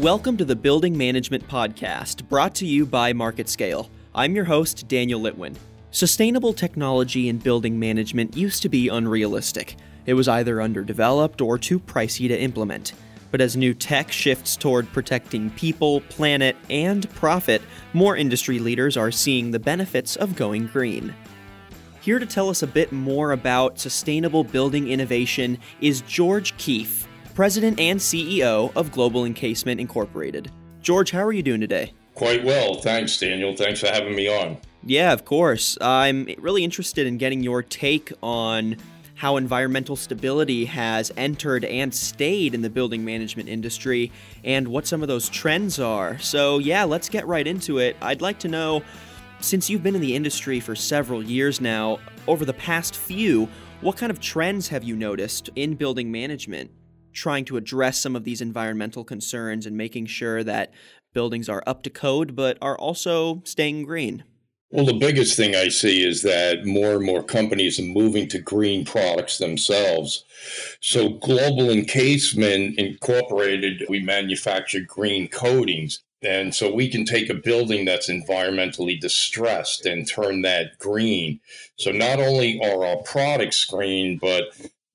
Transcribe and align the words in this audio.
Welcome 0.00 0.38
to 0.38 0.46
the 0.46 0.56
Building 0.56 0.96
Management 0.96 1.46
Podcast, 1.46 2.26
brought 2.26 2.54
to 2.54 2.64
you 2.64 2.86
by 2.86 3.12
MarketScale. 3.12 3.90
I'm 4.14 4.34
your 4.34 4.46
host, 4.46 4.88
Daniel 4.88 5.20
Litwin. 5.20 5.56
Sustainable 5.90 6.54
technology 6.54 7.28
in 7.28 7.36
building 7.36 7.78
management 7.78 8.34
used 8.34 8.62
to 8.62 8.70
be 8.70 8.88
unrealistic. 8.88 9.76
It 10.06 10.14
was 10.14 10.26
either 10.26 10.62
underdeveloped 10.62 11.42
or 11.42 11.58
too 11.58 11.78
pricey 11.78 12.28
to 12.28 12.40
implement. 12.40 12.94
But 13.30 13.42
as 13.42 13.58
new 13.58 13.74
tech 13.74 14.10
shifts 14.10 14.56
toward 14.56 14.90
protecting 14.90 15.50
people, 15.50 16.00
planet, 16.00 16.56
and 16.70 17.08
profit, 17.10 17.60
more 17.92 18.16
industry 18.16 18.58
leaders 18.58 18.96
are 18.96 19.10
seeing 19.10 19.50
the 19.50 19.60
benefits 19.60 20.16
of 20.16 20.34
going 20.34 20.68
green. 20.68 21.14
Here 22.00 22.18
to 22.18 22.24
tell 22.24 22.48
us 22.48 22.62
a 22.62 22.66
bit 22.66 22.90
more 22.90 23.32
about 23.32 23.78
sustainable 23.78 24.44
building 24.44 24.88
innovation 24.88 25.58
is 25.82 26.00
George 26.00 26.56
Keefe, 26.56 27.06
President 27.34 27.78
and 27.80 27.98
CEO 27.98 28.72
of 28.76 28.92
Global 28.92 29.24
Encasement 29.24 29.80
Incorporated. 29.80 30.50
George, 30.82 31.10
how 31.10 31.22
are 31.22 31.32
you 31.32 31.42
doing 31.42 31.60
today? 31.60 31.92
Quite 32.14 32.44
well. 32.44 32.74
Thanks, 32.74 33.18
Daniel. 33.18 33.56
Thanks 33.56 33.80
for 33.80 33.86
having 33.86 34.14
me 34.14 34.28
on. 34.28 34.58
Yeah, 34.84 35.12
of 35.12 35.24
course. 35.24 35.78
I'm 35.80 36.28
really 36.38 36.64
interested 36.64 37.06
in 37.06 37.18
getting 37.18 37.42
your 37.42 37.62
take 37.62 38.12
on 38.22 38.76
how 39.14 39.36
environmental 39.36 39.96
stability 39.96 40.64
has 40.64 41.12
entered 41.16 41.64
and 41.66 41.94
stayed 41.94 42.54
in 42.54 42.62
the 42.62 42.70
building 42.70 43.04
management 43.04 43.48
industry 43.48 44.10
and 44.44 44.68
what 44.68 44.86
some 44.86 45.02
of 45.02 45.08
those 45.08 45.28
trends 45.28 45.78
are. 45.78 46.18
So, 46.18 46.58
yeah, 46.58 46.84
let's 46.84 47.08
get 47.10 47.26
right 47.26 47.46
into 47.46 47.78
it. 47.78 47.96
I'd 48.00 48.22
like 48.22 48.38
to 48.40 48.48
know 48.48 48.82
since 49.40 49.68
you've 49.68 49.82
been 49.82 49.94
in 49.94 50.00
the 50.00 50.14
industry 50.14 50.60
for 50.60 50.74
several 50.74 51.22
years 51.22 51.60
now, 51.60 51.98
over 52.26 52.44
the 52.44 52.54
past 52.54 52.96
few, 52.96 53.48
what 53.80 53.96
kind 53.96 54.10
of 54.10 54.20
trends 54.20 54.68
have 54.68 54.84
you 54.84 54.96
noticed 54.96 55.50
in 55.56 55.74
building 55.74 56.10
management 56.10 56.70
trying 57.12 57.44
to 57.46 57.56
address 57.56 58.00
some 58.00 58.16
of 58.16 58.24
these 58.24 58.40
environmental 58.40 59.04
concerns 59.04 59.66
and 59.66 59.76
making 59.76 60.06
sure 60.06 60.44
that 60.44 60.72
buildings 61.12 61.48
are 61.48 61.62
up 61.66 61.82
to 61.82 61.90
code 61.90 62.36
but 62.36 62.56
are 62.62 62.78
also 62.78 63.42
staying 63.44 63.84
green? 63.84 64.24
Well, 64.72 64.86
the 64.86 64.92
biggest 64.92 65.36
thing 65.36 65.56
I 65.56 65.68
see 65.68 66.04
is 66.06 66.22
that 66.22 66.64
more 66.64 66.94
and 66.94 67.04
more 67.04 67.24
companies 67.24 67.80
are 67.80 67.84
moving 67.84 68.28
to 68.28 68.38
green 68.38 68.84
products 68.84 69.38
themselves. 69.38 70.24
So, 70.80 71.08
Global 71.14 71.70
Encasement 71.70 72.78
Incorporated, 72.78 73.84
we 73.88 74.00
manufacture 74.00 74.80
green 74.80 75.26
coatings. 75.26 76.02
And 76.22 76.54
so 76.54 76.72
we 76.72 76.88
can 76.88 77.04
take 77.04 77.30
a 77.30 77.34
building 77.34 77.84
that's 77.84 78.10
environmentally 78.10 79.00
distressed 79.00 79.86
and 79.86 80.06
turn 80.06 80.42
that 80.42 80.78
green. 80.78 81.40
So, 81.76 81.90
not 81.90 82.20
only 82.20 82.60
are 82.62 82.84
our 82.84 82.98
products 82.98 83.64
green, 83.64 84.18
but 84.18 84.44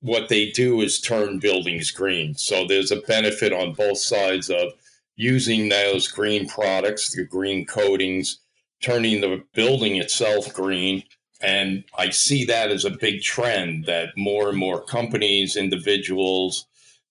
what 0.00 0.28
they 0.28 0.50
do 0.50 0.80
is 0.80 1.00
turn 1.00 1.38
buildings 1.38 1.90
green. 1.90 2.34
So, 2.34 2.66
there's 2.66 2.90
a 2.90 3.00
benefit 3.00 3.52
on 3.52 3.74
both 3.74 3.98
sides 3.98 4.50
of 4.50 4.72
using 5.16 5.68
those 5.68 6.08
green 6.08 6.48
products, 6.48 7.14
the 7.14 7.24
green 7.24 7.66
coatings 7.66 8.38
turning 8.82 9.20
the 9.20 9.42
building 9.54 9.96
itself 9.96 10.52
green. 10.54 11.02
And 11.40 11.84
I 11.96 12.10
see 12.10 12.44
that 12.46 12.70
as 12.70 12.84
a 12.84 12.90
big 12.90 13.22
trend 13.22 13.84
that 13.86 14.10
more 14.16 14.48
and 14.48 14.58
more 14.58 14.82
companies, 14.82 15.56
individuals, 15.56 16.66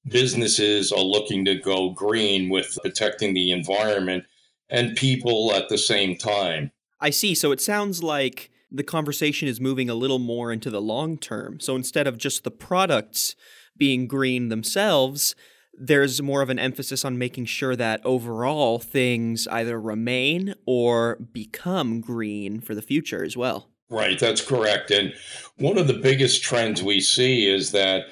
businesses 0.07 0.91
are 0.91 1.03
looking 1.03 1.45
to 1.45 1.55
go 1.55 1.91
green 1.91 2.49
with 2.49 2.77
protecting 2.81 3.33
the 3.33 3.51
environment 3.51 4.25
and 4.69 4.95
people 4.95 5.53
at 5.53 5.69
the 5.69 5.77
same 5.77 6.15
time. 6.15 6.71
I 6.99 7.09
see. 7.09 7.35
So 7.35 7.51
it 7.51 7.61
sounds 7.61 8.01
like 8.01 8.51
the 8.75 8.83
conversation 8.83 9.47
is 9.47 9.61
moving 9.61 9.89
a 9.89 9.95
little 9.95 10.19
more 10.19 10.51
into 10.51 10.69
the 10.69 10.81
long 10.81 11.17
term. 11.17 11.59
So 11.59 11.75
instead 11.75 12.07
of 12.07 12.17
just 12.17 12.43
the 12.43 12.51
products 12.51 13.35
being 13.77 14.07
green 14.07 14.49
themselves, 14.49 15.35
there's 15.73 16.21
more 16.21 16.41
of 16.41 16.49
an 16.49 16.59
emphasis 16.59 17.03
on 17.03 17.17
making 17.17 17.45
sure 17.45 17.75
that 17.75 18.05
overall 18.05 18.79
things 18.79 19.47
either 19.47 19.79
remain 19.79 20.55
or 20.65 21.17
become 21.17 22.01
green 22.01 22.61
for 22.61 22.75
the 22.75 22.81
future 22.81 23.23
as 23.23 23.35
well. 23.35 23.69
Right, 23.89 24.17
that's 24.17 24.41
correct. 24.41 24.91
And 24.91 25.13
one 25.57 25.77
of 25.77 25.87
the 25.87 25.93
biggest 25.93 26.43
trends 26.43 26.81
we 26.81 27.01
see 27.01 27.47
is 27.47 27.71
that 27.71 28.05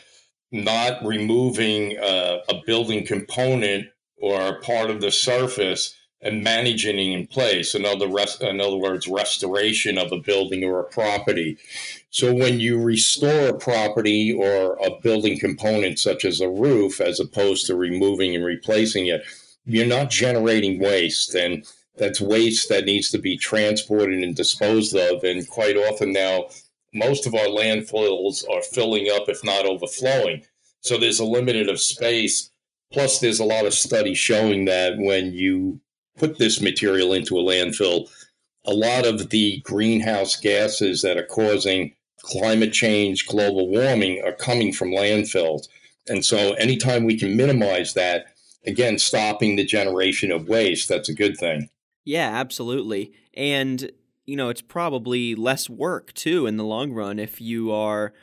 not 0.51 1.03
removing 1.03 1.97
uh, 1.97 2.39
a 2.47 2.61
building 2.65 3.05
component 3.05 3.87
or 4.21 4.61
part 4.61 4.89
of 4.89 5.01
the 5.01 5.11
surface 5.11 5.95
and 6.23 6.43
managing 6.43 7.11
in 7.11 7.27
place. 7.27 7.75
In 7.75 7.85
other, 7.85 8.07
in 8.41 8.61
other 8.61 8.77
words, 8.77 9.07
restoration 9.07 9.97
of 9.97 10.11
a 10.11 10.19
building 10.19 10.63
or 10.63 10.79
a 10.79 10.85
property. 10.85 11.57
So 12.09 12.33
when 12.33 12.59
you 12.59 12.81
restore 12.81 13.49
a 13.49 13.57
property 13.57 14.31
or 14.31 14.75
a 14.75 14.99
building 15.01 15.37
component, 15.37 15.99
such 15.99 16.23
as 16.23 16.39
a 16.39 16.49
roof, 16.49 17.01
as 17.01 17.19
opposed 17.19 17.67
to 17.67 17.75
removing 17.75 18.35
and 18.35 18.45
replacing 18.45 19.07
it, 19.07 19.23
you're 19.65 19.85
not 19.85 20.09
generating 20.09 20.79
waste. 20.79 21.35
And 21.35 21.65
that's 21.97 22.21
waste 22.21 22.69
that 22.69 22.85
needs 22.85 23.11
to 23.11 23.17
be 23.17 23.37
transported 23.37 24.23
and 24.23 24.35
disposed 24.35 24.95
of. 24.95 25.23
And 25.23 25.47
quite 25.47 25.75
often 25.75 26.13
now, 26.13 26.45
most 26.93 27.27
of 27.27 27.35
our 27.35 27.47
landfills 27.47 28.47
are 28.49 28.61
filling 28.61 29.07
up, 29.09 29.27
if 29.27 29.43
not 29.43 29.65
overflowing. 29.65 30.43
So 30.81 30.97
there's 30.97 31.19
a 31.19 31.25
limited 31.25 31.69
of 31.69 31.81
space. 31.81 32.49
Plus, 32.91 33.19
there's 33.19 33.39
a 33.39 33.45
lot 33.45 33.65
of 33.65 33.73
studies 33.73 34.17
showing 34.19 34.65
that 34.65 34.97
when 34.97 35.33
you 35.33 35.81
put 36.17 36.37
this 36.37 36.61
material 36.61 37.13
into 37.13 37.37
a 37.37 37.43
landfill, 37.43 38.09
a 38.65 38.73
lot 38.73 39.05
of 39.05 39.29
the 39.29 39.59
greenhouse 39.63 40.35
gases 40.35 41.01
that 41.01 41.17
are 41.17 41.25
causing 41.25 41.93
climate 42.21 42.73
change, 42.73 43.27
global 43.27 43.69
warming 43.69 44.21
are 44.25 44.33
coming 44.33 44.71
from 44.71 44.91
landfills. 44.91 45.67
And 46.07 46.25
so, 46.25 46.53
anytime 46.53 47.05
we 47.05 47.17
can 47.17 47.35
minimize 47.35 47.93
that, 47.93 48.25
again, 48.65 48.97
stopping 48.97 49.55
the 49.55 49.65
generation 49.65 50.31
of 50.31 50.47
waste, 50.47 50.89
that's 50.89 51.09
a 51.09 51.13
good 51.13 51.37
thing. 51.37 51.69
Yeah, 52.05 52.29
absolutely. 52.29 53.13
And, 53.35 53.91
you 54.25 54.35
know, 54.35 54.49
it's 54.49 54.61
probably 54.61 55.35
less 55.35 55.69
work 55.69 56.13
too 56.13 56.45
in 56.45 56.57
the 56.57 56.65
long 56.65 56.91
run 56.91 57.19
if 57.19 57.39
you 57.39 57.71
are 57.71 58.13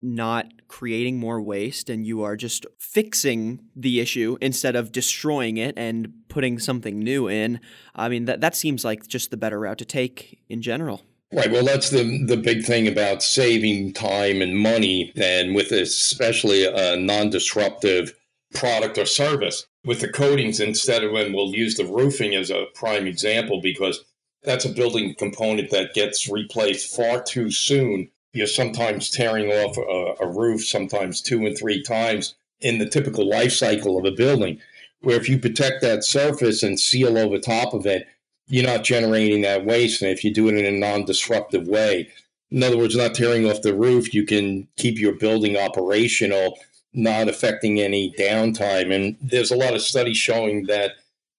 not 0.00 0.46
creating 0.68 1.18
more 1.18 1.40
waste 1.40 1.90
and 1.90 2.06
you 2.06 2.22
are 2.22 2.36
just 2.36 2.66
fixing 2.78 3.60
the 3.74 4.00
issue 4.00 4.36
instead 4.40 4.76
of 4.76 4.92
destroying 4.92 5.56
it 5.56 5.74
and 5.76 6.12
putting 6.28 6.58
something 6.58 6.98
new 6.98 7.28
in. 7.28 7.60
I 7.94 8.08
mean 8.08 8.26
that 8.26 8.40
that 8.40 8.54
seems 8.54 8.84
like 8.84 9.06
just 9.08 9.30
the 9.30 9.36
better 9.36 9.58
route 9.58 9.78
to 9.78 9.84
take 9.84 10.40
in 10.48 10.62
general. 10.62 11.02
Right. 11.32 11.50
Well, 11.50 11.64
that's 11.64 11.90
the 11.90 12.24
the 12.24 12.38
big 12.38 12.64
thing 12.64 12.88
about 12.88 13.22
saving 13.22 13.92
time 13.92 14.40
and 14.40 14.56
money, 14.56 15.12
and 15.14 15.54
with 15.54 15.72
especially 15.72 16.64
a 16.64 16.96
non-disruptive 16.96 18.14
product 18.54 18.96
or 18.96 19.04
service. 19.04 19.66
With 19.84 20.00
the 20.00 20.08
coatings, 20.08 20.58
instead 20.58 21.04
of 21.04 21.12
when 21.12 21.32
we'll 21.32 21.54
use 21.54 21.76
the 21.76 21.84
roofing 21.84 22.34
as 22.34 22.50
a 22.50 22.66
prime 22.74 23.06
example, 23.06 23.60
because 23.60 24.02
that's 24.42 24.64
a 24.64 24.70
building 24.70 25.14
component 25.18 25.70
that 25.70 25.92
gets 25.92 26.28
replaced 26.28 26.96
far 26.96 27.22
too 27.22 27.50
soon 27.50 28.10
you're 28.32 28.46
sometimes 28.46 29.10
tearing 29.10 29.50
off 29.50 29.76
a, 29.76 30.24
a, 30.24 30.28
roof, 30.28 30.64
sometimes 30.66 31.20
two 31.20 31.46
and 31.46 31.56
three 31.56 31.82
times 31.82 32.34
in 32.60 32.78
the 32.78 32.88
typical 32.88 33.28
life 33.28 33.52
cycle 33.52 33.98
of 33.98 34.04
a 34.04 34.10
building. 34.10 34.60
Where 35.00 35.16
if 35.16 35.28
you 35.28 35.38
protect 35.38 35.80
that 35.82 36.04
surface 36.04 36.62
and 36.62 36.78
seal 36.78 37.16
over 37.16 37.38
top 37.38 37.72
of 37.72 37.86
it, 37.86 38.06
you're 38.48 38.66
not 38.66 38.84
generating 38.84 39.42
that 39.42 39.64
waste. 39.64 40.02
And 40.02 40.10
if 40.10 40.24
you 40.24 40.32
do 40.32 40.48
it 40.48 40.56
in 40.56 40.64
a 40.66 40.76
non 40.76 41.04
disruptive 41.04 41.68
way, 41.68 42.08
in 42.50 42.62
other 42.62 42.78
words, 42.78 42.96
not 42.96 43.14
tearing 43.14 43.48
off 43.48 43.62
the 43.62 43.74
roof, 43.74 44.12
you 44.14 44.24
can 44.24 44.68
keep 44.76 44.98
your 44.98 45.12
building 45.12 45.56
operational, 45.56 46.58
not 46.92 47.28
affecting 47.28 47.78
any 47.78 48.12
downtime. 48.18 48.92
And 48.92 49.16
there's 49.20 49.50
a 49.50 49.56
lot 49.56 49.74
of 49.74 49.82
studies 49.82 50.16
showing 50.16 50.66
that 50.66 50.92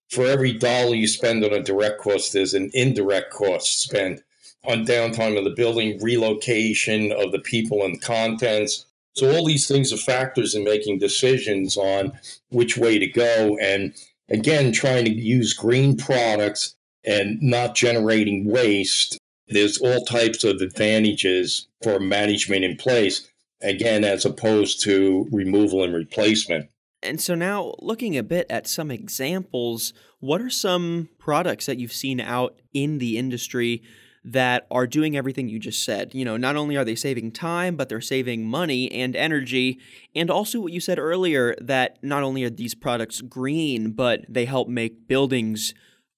for 0.09 0.25
every 0.25 0.53
dollar 0.53 0.95
you 0.95 1.07
spend 1.07 1.43
on 1.43 1.53
a 1.53 1.61
direct 1.61 1.99
cost, 1.99 2.33
there's 2.33 2.53
an 2.53 2.71
indirect 2.73 3.31
cost 3.31 3.81
spent 3.81 4.21
on 4.65 4.85
downtime 4.85 5.37
of 5.37 5.43
the 5.43 5.49
building, 5.51 5.99
relocation 6.01 7.11
of 7.11 7.31
the 7.31 7.39
people 7.39 7.83
and 7.83 8.01
contents. 8.01 8.85
So 9.13 9.33
all 9.33 9.45
these 9.45 9.67
things 9.67 9.91
are 9.91 9.97
factors 9.97 10.55
in 10.55 10.63
making 10.63 10.99
decisions 10.99 11.77
on 11.77 12.13
which 12.49 12.77
way 12.77 12.99
to 12.99 13.07
go. 13.07 13.57
And 13.61 13.93
again, 14.29 14.71
trying 14.71 15.05
to 15.05 15.11
use 15.11 15.53
green 15.53 15.97
products 15.97 16.75
and 17.05 17.41
not 17.41 17.75
generating 17.75 18.45
waste. 18.45 19.17
There's 19.47 19.77
all 19.79 20.05
types 20.05 20.43
of 20.43 20.61
advantages 20.61 21.67
for 21.81 21.99
management 21.99 22.63
in 22.63 22.77
place, 22.77 23.27
again, 23.61 24.03
as 24.03 24.25
opposed 24.25 24.83
to 24.83 25.27
removal 25.31 25.83
and 25.83 25.93
replacement. 25.93 26.69
And 27.01 27.19
so 27.21 27.33
now, 27.33 27.75
looking 27.79 28.17
a 28.17 28.23
bit 28.23 28.45
at 28.49 28.67
some 28.67 28.91
examples, 28.91 29.93
what 30.19 30.41
are 30.41 30.49
some 30.49 31.09
products 31.17 31.65
that 31.65 31.77
you've 31.77 31.93
seen 31.93 32.19
out 32.19 32.59
in 32.73 32.97
the 32.97 33.17
industry 33.17 33.81
that 34.23 34.67
are 34.69 34.87
doing 34.87 35.15
everything 35.15 35.49
you 35.49 35.59
just 35.59 35.83
said. 35.83 36.13
You 36.13 36.25
know, 36.25 36.37
not 36.37 36.55
only 36.55 36.75
are 36.75 36.85
they 36.85 36.95
saving 36.95 37.31
time, 37.31 37.75
but 37.75 37.89
they're 37.89 38.01
saving 38.01 38.45
money 38.45 38.91
and 38.91 39.15
energy. 39.15 39.79
And 40.15 40.29
also, 40.29 40.59
what 40.59 40.73
you 40.73 40.79
said 40.79 40.99
earlier 40.99 41.55
that 41.61 41.97
not 42.03 42.23
only 42.23 42.43
are 42.43 42.49
these 42.49 42.75
products 42.75 43.21
green, 43.21 43.91
but 43.91 44.25
they 44.27 44.45
help 44.45 44.67
make 44.67 45.07
buildings 45.07 45.73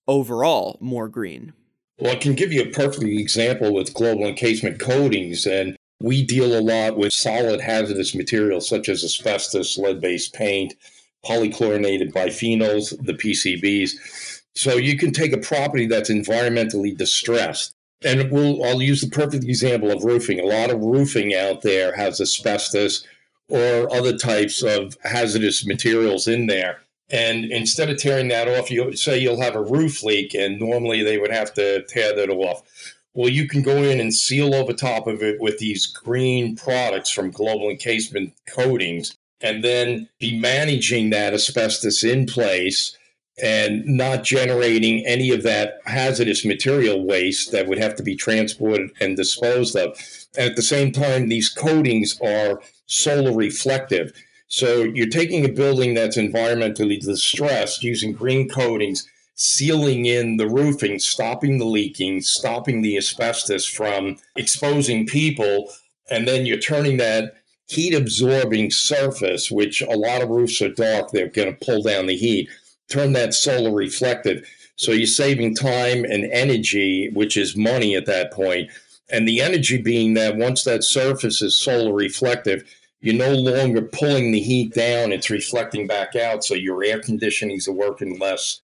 overall 0.08 0.78
more 0.82 1.08
green. 1.08 1.54
Well, 2.00 2.12
I 2.12 2.16
can 2.16 2.34
give 2.34 2.52
you 2.52 2.64
a 2.64 2.70
perfect 2.70 3.04
example 3.04 3.74
with 3.74 3.94
global 3.94 4.26
encasement 4.26 4.80
coatings. 4.80 5.46
And 5.46 5.78
we 6.00 6.26
deal 6.26 6.58
a 6.58 6.62
lot 6.62 6.98
with 6.98 7.14
solid 7.14 7.62
hazardous 7.62 8.16
materials 8.16 8.68
such 8.68 8.90
as 8.90 9.04
asbestos, 9.04 9.78
lead 9.78 10.02
based 10.02 10.34
paint, 10.34 10.74
polychlorinated 11.24 12.12
biphenyls, 12.12 12.98
the 13.06 13.14
PCBs. 13.14 14.42
So 14.56 14.78
you 14.78 14.98
can 14.98 15.12
take 15.12 15.32
a 15.32 15.38
property 15.38 15.86
that's 15.86 16.10
environmentally 16.10 16.98
distressed. 16.98 17.74
And 18.04 18.32
we'll, 18.32 18.64
I'll 18.64 18.82
use 18.82 19.02
the 19.02 19.10
perfect 19.10 19.44
example 19.44 19.92
of 19.92 20.04
roofing. 20.04 20.40
A 20.40 20.46
lot 20.46 20.72
of 20.72 20.82
roofing 20.82 21.36
out 21.36 21.62
there 21.62 21.96
has 21.96 22.20
asbestos 22.20 23.06
or 23.48 23.94
other 23.94 24.18
types 24.18 24.64
of 24.64 24.98
hazardous 25.04 25.66
materials 25.66 26.28
in 26.28 26.48
there. 26.48 26.80
And 27.12 27.46
instead 27.46 27.90
of 27.90 27.98
tearing 27.98 28.30
that 28.30 28.48
off, 28.48 28.72
you 28.72 28.96
say 28.96 29.20
you'll 29.20 29.42
have 29.42 29.56
a 29.56 29.62
roof 29.62 30.02
leak, 30.02 30.34
and 30.34 30.60
normally 30.60 31.04
they 31.04 31.18
would 31.18 31.32
have 31.32 31.54
to 31.56 31.84
tear 31.84 32.16
that 32.16 32.30
off. 32.30 32.64
Well, 33.14 33.28
you 33.28 33.48
can 33.48 33.62
go 33.62 33.84
in 33.84 34.00
and 34.00 34.14
seal 34.14 34.56
over 34.56 34.72
top 34.72 35.08
of 35.08 35.22
it 35.22 35.42
with 35.42 35.58
these 35.58 35.86
green 35.86 36.56
products 36.56 37.10
from 37.10 37.30
Global 37.30 37.70
Encasement 37.70 38.34
Coatings, 38.48 39.18
and 39.42 39.62
then 39.64 40.08
be 40.20 40.40
managing 40.40 41.10
that 41.10 41.34
asbestos 41.34 42.04
in 42.06 42.26
place 42.26 42.98
and 43.42 43.86
not 43.86 44.24
generating 44.24 45.06
any 45.06 45.32
of 45.32 45.44
that 45.44 45.80
hazardous 45.86 46.46
material 46.46 47.04
waste 47.04 47.52
that 47.52 47.68
would 47.68 47.78
have 47.78 47.96
to 47.96 48.04
be 48.04 48.16
transported 48.16 48.92
and 49.00 49.18
disposed 49.18 49.76
of. 49.76 49.98
And 50.38 50.50
at 50.50 50.56
the 50.56 50.62
same 50.62 50.92
time, 50.92 51.28
these 51.28 51.50
coatings 51.50 52.20
are 52.22 52.62
solar 52.86 53.36
reflective. 53.36 54.14
So 54.48 54.84
you're 54.84 55.08
taking 55.08 55.46
a 55.46 55.50
building 55.50 55.94
that's 55.94 56.18
environmentally 56.18 57.00
distressed 57.00 57.84
using 57.84 58.12
green 58.12 58.50
coatings, 58.50 59.08
sealing 59.36 60.06
in 60.06 60.38
the 60.38 60.48
roofing, 60.48 61.00
stopping 61.00 61.58
the 61.58 61.66
leaking, 61.66 62.22
stopping 62.22 62.82
the 62.82 62.98
asbestos 62.98 63.66
from 63.66 64.18
exposing 64.36 65.08
people, 65.08 65.72
and 66.10 66.28
then 66.28 66.46
you're 66.46 66.60
turning 66.60 66.98
that 66.98 67.36
heat 67.68 67.94
absorbing 67.94 68.70
surface, 68.70 69.50
which 69.50 69.82
a 69.82 69.98
lot 69.98 70.22
of 70.22 70.30
roofs 70.30 70.62
are 70.62 70.74
dark, 70.74 71.12
they're 71.12 71.28
going 71.28 71.56
to 71.56 71.66
pull 71.66 71.82
down 71.82 72.06
the 72.06 72.18
heat, 72.18 72.50
turn 72.92 73.14
that 73.14 73.34
solar 73.34 73.74
reflective. 73.74 74.48
So 74.76 74.92
you're 74.92 75.08
saving 75.08 75.56
time 75.56 76.04
and 76.04 76.26
energy, 76.32 77.10
which 77.14 77.38
is 77.38 77.56
money 77.56 77.96
at 77.96 78.06
that 78.06 78.32
point. 78.32 78.70
And 79.10 79.28
the 79.28 79.42
energy 79.42 79.82
being 79.82 80.14
that 80.16 80.38
once 80.38 80.64
that 80.64 80.84
surface 80.84 81.42
is 81.42 81.58
solar 81.58 81.94
reflective, 81.94 82.64
you're 83.02 83.16
no 83.16 83.34
longer 83.34 83.82
pulling 83.82 84.32
the 84.32 84.40
heat 84.40 84.74
down, 84.74 85.12
it's 85.12 85.30
reflecting 85.30 85.88
back 85.88 86.16
out. 86.16 86.44
So 86.44 86.54
your 86.54 86.84
air 86.84 87.00
conditionings 87.00 87.68
are 87.68 87.74
working 87.74 88.20
less 88.20 88.62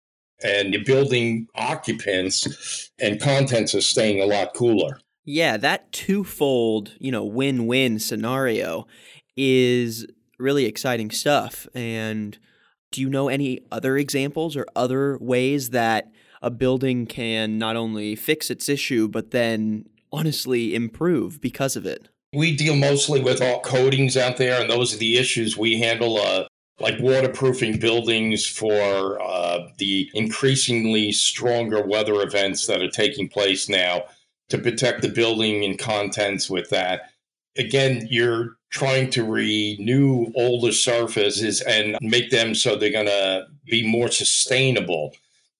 and 0.43 0.73
your 0.73 0.83
building 0.83 1.47
occupants 1.55 2.89
and 2.99 3.21
contents 3.21 3.75
are 3.75 3.81
staying 3.81 4.21
a 4.21 4.25
lot 4.25 4.53
cooler. 4.53 4.99
Yeah, 5.23 5.57
that 5.57 5.91
twofold, 5.91 6.93
you 6.97 7.11
know, 7.11 7.23
win-win 7.23 7.99
scenario 7.99 8.87
is 9.37 10.07
really 10.39 10.65
exciting 10.65 11.11
stuff. 11.11 11.67
And 11.75 12.39
do 12.91 13.01
you 13.01 13.09
know 13.09 13.29
any 13.29 13.61
other 13.71 13.97
examples 13.97 14.55
or 14.55 14.65
other 14.75 15.17
ways 15.19 15.69
that 15.71 16.11
a 16.41 16.49
building 16.49 17.05
can 17.05 17.57
not 17.57 17.75
only 17.75 18.15
fix 18.15 18.49
its 18.49 18.67
issue 18.67 19.07
but 19.07 19.31
then 19.31 19.87
honestly 20.11 20.75
improve 20.75 21.41
because 21.41 21.75
of 21.75 21.85
it? 21.85 22.09
We 22.33 22.55
deal 22.55 22.75
mostly 22.75 23.21
with 23.21 23.41
all 23.41 23.59
coatings 23.59 24.15
out 24.15 24.37
there, 24.37 24.61
and 24.61 24.69
those 24.69 24.93
are 24.93 24.97
the 24.97 25.17
issues 25.17 25.57
we 25.57 25.79
handle. 25.79 26.17
Uh, 26.17 26.45
like 26.79 26.99
waterproofing 26.99 27.79
buildings 27.79 28.45
for 28.45 29.21
uh, 29.21 29.67
the 29.77 30.09
increasingly 30.13 31.11
stronger 31.11 31.85
weather 31.85 32.21
events 32.21 32.65
that 32.65 32.81
are 32.81 32.89
taking 32.89 33.29
place 33.29 33.69
now 33.69 34.03
to 34.49 34.57
protect 34.57 35.01
the 35.01 35.09
building 35.09 35.63
and 35.63 35.77
contents 35.79 36.49
with 36.49 36.69
that. 36.69 37.11
Again, 37.57 38.07
you're 38.09 38.57
trying 38.71 39.09
to 39.11 39.23
renew 39.23 40.31
older 40.35 40.71
surfaces 40.71 41.61
and 41.61 41.97
make 42.01 42.31
them 42.31 42.55
so 42.55 42.75
they're 42.75 42.91
going 42.91 43.05
to 43.05 43.45
be 43.65 43.85
more 43.87 44.09
sustainable. 44.09 45.13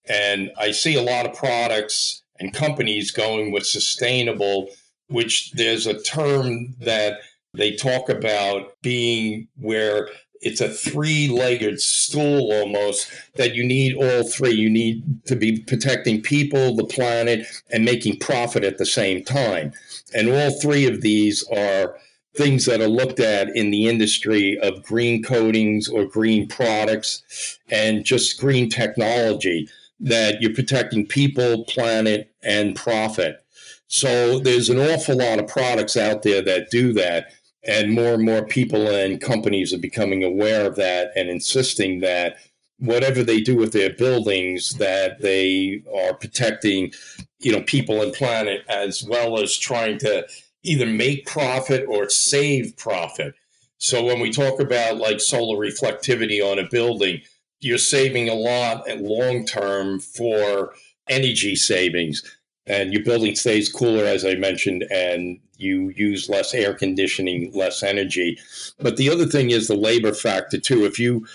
And 0.08 0.50
I 0.58 0.72
see 0.72 0.96
a 0.96 1.02
lot 1.02 1.26
of 1.26 1.34
products 1.36 2.22
and 2.40 2.52
companies 2.52 3.10
going 3.10 3.52
with 3.52 3.64
sustainable 3.66 4.68
which 5.12 5.52
there's 5.52 5.86
a 5.86 6.00
term 6.02 6.74
that 6.80 7.20
they 7.54 7.76
talk 7.76 8.08
about 8.08 8.80
being 8.82 9.46
where 9.56 10.08
it's 10.40 10.60
a 10.60 10.68
three 10.68 11.28
legged 11.28 11.80
stool 11.80 12.50
almost 12.52 13.08
that 13.36 13.54
you 13.54 13.62
need 13.62 13.94
all 13.94 14.28
three. 14.28 14.50
You 14.50 14.68
need 14.68 15.24
to 15.26 15.36
be 15.36 15.60
protecting 15.60 16.20
people, 16.20 16.74
the 16.74 16.84
planet, 16.84 17.46
and 17.70 17.84
making 17.84 18.18
profit 18.18 18.64
at 18.64 18.78
the 18.78 18.86
same 18.86 19.22
time. 19.22 19.72
And 20.14 20.28
all 20.28 20.60
three 20.60 20.86
of 20.86 21.02
these 21.02 21.44
are 21.54 21.96
things 22.34 22.64
that 22.66 22.80
are 22.80 22.88
looked 22.88 23.20
at 23.20 23.54
in 23.54 23.70
the 23.70 23.88
industry 23.88 24.58
of 24.60 24.82
green 24.82 25.22
coatings 25.22 25.88
or 25.88 26.04
green 26.06 26.48
products 26.48 27.58
and 27.70 28.04
just 28.04 28.40
green 28.40 28.70
technology 28.70 29.68
that 30.00 30.40
you're 30.40 30.54
protecting 30.54 31.06
people, 31.06 31.64
planet, 31.64 32.32
and 32.42 32.74
profit. 32.74 33.44
So 33.86 34.38
there's 34.38 34.70
an 34.70 34.78
awful 34.78 35.18
lot 35.18 35.38
of 35.38 35.46
products 35.46 35.96
out 35.96 36.22
there 36.22 36.42
that 36.42 36.70
do 36.70 36.92
that. 36.94 37.32
And 37.64 37.92
more 37.92 38.14
and 38.14 38.24
more 38.24 38.44
people 38.44 38.88
and 38.88 39.20
companies 39.20 39.72
are 39.72 39.78
becoming 39.78 40.24
aware 40.24 40.66
of 40.66 40.74
that 40.76 41.12
and 41.14 41.28
insisting 41.28 42.00
that 42.00 42.38
whatever 42.78 43.22
they 43.22 43.40
do 43.40 43.56
with 43.56 43.72
their 43.72 43.92
buildings, 43.92 44.70
that 44.78 45.20
they 45.20 45.82
are 45.94 46.14
protecting, 46.14 46.92
you 47.38 47.52
know, 47.52 47.62
people 47.62 48.02
and 48.02 48.12
planet 48.12 48.62
as 48.68 49.04
well 49.04 49.38
as 49.38 49.56
trying 49.56 49.98
to 49.98 50.26
either 50.62 50.86
make 50.86 51.26
profit 51.26 51.84
or 51.88 52.08
save 52.08 52.76
profit. 52.76 53.34
So 53.78 54.04
when 54.04 54.20
we 54.20 54.30
talk 54.30 54.60
about 54.60 54.98
like 54.98 55.20
solar 55.20 55.58
reflectivity 55.58 56.40
on 56.40 56.58
a 56.58 56.68
building, 56.68 57.22
you're 57.60 57.78
saving 57.78 58.28
a 58.28 58.34
lot 58.34 58.88
at 58.88 59.00
long 59.00 59.44
term 59.44 60.00
for 60.00 60.72
energy 61.08 61.56
savings 61.56 62.22
and 62.66 62.92
your 62.92 63.02
building 63.02 63.34
stays 63.34 63.68
cooler, 63.68 64.04
as 64.04 64.24
I 64.24 64.34
mentioned, 64.34 64.84
and 64.90 65.40
you 65.56 65.92
use 65.96 66.28
less 66.28 66.54
air 66.54 66.74
conditioning, 66.74 67.52
less 67.52 67.82
energy. 67.82 68.38
But 68.78 68.96
the 68.96 69.10
other 69.10 69.26
thing 69.26 69.50
is 69.50 69.68
the 69.68 69.76
labor 69.76 70.12
factor, 70.12 70.58
too. 70.58 70.84
If 70.84 70.98
you 70.98 71.26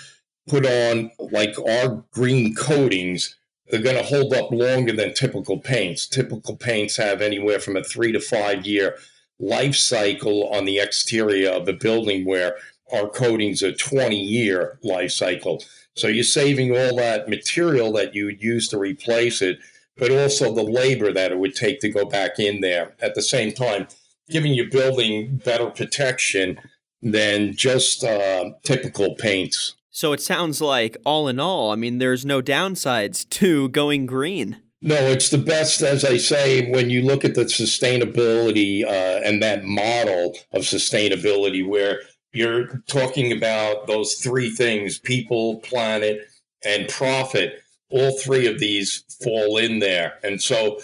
put 0.48 0.66
on 0.66 1.12
like 1.20 1.56
our 1.60 2.04
green 2.12 2.56
coatings, 2.56 3.36
they're 3.70 3.82
going 3.82 3.98
to 3.98 4.04
hold 4.04 4.34
up 4.34 4.52
longer 4.52 4.94
than 4.94 5.14
typical 5.14 5.60
paints. 5.60 6.08
Typical 6.08 6.56
paints 6.56 6.96
have 6.96 7.22
anywhere 7.22 7.60
from 7.60 7.76
a 7.76 7.84
three 7.84 8.14
to 8.14 8.20
five 8.22 8.66
year 8.66 8.96
life 9.40 9.76
cycle 9.76 10.48
on 10.50 10.66
the 10.66 10.80
exterior 10.80 11.50
of 11.50 11.66
the 11.66 11.74
building, 11.74 12.26
where 12.26 12.58
our 12.92 13.10
coatings 13.10 13.62
are 13.64 13.74
20 13.74 14.16
year 14.20 14.80
life 14.84 15.12
cycle. 15.12 15.64
So 15.96 16.08
you're 16.08 16.24
saving 16.24 16.72
all 16.72 16.96
that 16.98 17.28
material 17.28 17.92
that 17.94 18.14
you 18.14 18.26
would 18.26 18.42
use 18.42 18.68
to 18.70 18.78
replace 18.78 19.42
it 19.42 19.60
but 19.98 20.12
also 20.12 20.54
the 20.54 20.64
labor 20.64 21.12
that 21.12 21.32
it 21.32 21.40
would 21.40 21.56
take 21.56 21.80
to 21.82 21.90
go 21.90 22.06
back 22.06 22.40
in 22.40 22.62
there. 22.62 22.96
At 23.02 23.16
the 23.16 23.22
same 23.22 23.52
time, 23.52 23.88
giving 24.30 24.54
your 24.54 24.70
building 24.70 25.38
better 25.44 25.70
protection 25.70 26.60
than 27.02 27.56
just 27.56 28.04
uh, 28.04 28.52
typical 28.64 29.16
paints. 29.16 29.76
So 29.90 30.14
it 30.14 30.22
sounds 30.22 30.62
like, 30.62 30.96
all 31.06 31.28
in 31.28 31.40
all, 31.40 31.72
I 31.72 31.76
mean, 31.76 31.98
there's 31.98 32.26
no 32.26 32.42
downsides 32.42 33.28
to 33.30 33.70
going 33.70 34.06
green. 34.06 34.58
No, 34.82 34.96
it's 34.96 35.30
the 35.30 35.40
best, 35.40 35.82
as 35.82 36.06
I 36.06 36.18
say, 36.18 36.70
when 36.70 36.90
you 36.90 37.02
look 37.02 37.26
at 37.26 37.34
the 37.34 37.46
sustainability 37.46 38.84
uh, 38.86 39.22
and 39.26 39.42
that 39.42 39.64
model 39.64 40.38
of 40.54 40.62
sustainability, 40.62 41.68
where 41.68 42.02
you're 42.32 42.84
talking 42.88 43.32
about 43.32 43.88
those 43.88 44.16
three 44.16 44.52
things 44.52 45.00
people, 45.00 45.60
planet, 45.62 46.28
and 46.64 46.88
profit 46.88 47.62
all 47.90 48.18
three 48.20 48.48
of 48.48 48.60
these 48.60 49.04
fall 49.24 49.58
in 49.58 49.80
there. 49.80 50.20
And 50.24 50.42
so 50.42 50.80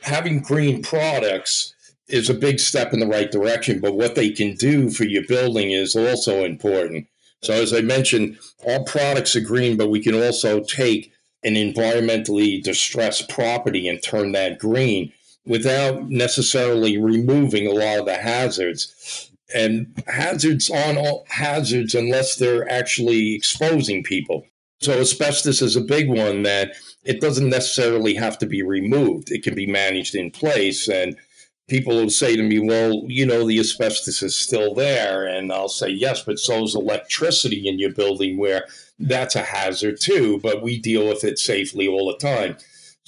having 0.00 0.40
green 0.40 0.82
products 0.82 1.74
is 2.08 2.30
a 2.30 2.34
big 2.34 2.58
step 2.58 2.92
in 2.92 3.00
the 3.00 3.06
right 3.06 3.30
direction, 3.30 3.80
but 3.80 3.96
what 3.96 4.14
they 4.14 4.30
can 4.30 4.54
do 4.54 4.88
for 4.88 5.04
your 5.04 5.26
building 5.26 5.70
is 5.72 5.94
also 5.94 6.44
important. 6.44 7.06
So, 7.42 7.52
as 7.52 7.72
I 7.72 7.82
mentioned, 7.82 8.38
all 8.66 8.84
products 8.84 9.36
are 9.36 9.40
green, 9.40 9.76
but 9.76 9.90
we 9.90 10.00
can 10.00 10.14
also 10.14 10.60
take 10.60 11.12
an 11.44 11.54
environmentally 11.54 12.62
distressed 12.62 13.28
property 13.28 13.88
and 13.88 14.02
turn 14.02 14.32
that 14.32 14.58
green 14.58 15.12
without 15.46 16.08
necessarily 16.10 16.98
removing 16.98 17.66
a 17.66 17.72
lot 17.72 18.00
of 18.00 18.06
the 18.06 18.16
hazards. 18.16 19.30
And 19.54 20.02
hazards 20.06 20.70
aren't 20.70 20.98
all 20.98 21.24
hazards 21.28 21.94
unless 21.94 22.36
they're 22.36 22.70
actually 22.70 23.34
exposing 23.34 24.02
people. 24.02 24.46
So 24.80 25.00
asbestos 25.00 25.62
is 25.62 25.74
a 25.74 25.80
big 25.80 26.08
one 26.08 26.42
that 26.42 26.72
it 27.04 27.20
doesn't 27.20 27.48
necessarily 27.48 28.14
have 28.14 28.38
to 28.38 28.46
be 28.46 28.62
removed. 28.62 29.32
It 29.32 29.42
can 29.42 29.54
be 29.54 29.66
managed 29.66 30.14
in 30.14 30.30
place. 30.30 30.88
And 30.88 31.16
people 31.68 31.94
will 31.94 32.10
say 32.10 32.34
to 32.34 32.42
me, 32.42 32.58
well, 32.58 33.04
you 33.06 33.24
know, 33.24 33.46
the 33.46 33.60
asbestos 33.60 34.22
is 34.22 34.34
still 34.34 34.74
there. 34.74 35.26
And 35.26 35.52
I'll 35.52 35.68
say, 35.68 35.88
yes, 35.88 36.22
but 36.22 36.38
so 36.38 36.64
is 36.64 36.74
electricity 36.74 37.68
in 37.68 37.78
your 37.78 37.92
building 37.92 38.38
where 38.38 38.66
that's 38.98 39.36
a 39.36 39.42
hazard 39.42 40.00
too, 40.00 40.40
but 40.42 40.62
we 40.62 40.78
deal 40.78 41.06
with 41.06 41.22
it 41.22 41.38
safely 41.38 41.86
all 41.86 42.08
the 42.08 42.16
time. 42.16 42.56